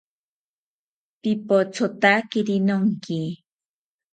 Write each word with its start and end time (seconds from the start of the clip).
Pipothotakiri 1.21 2.57
nonki 2.67 3.19